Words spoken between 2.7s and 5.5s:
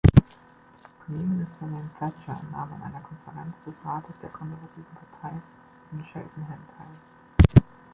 an einer Konferenz des Rates der Konservativen Partei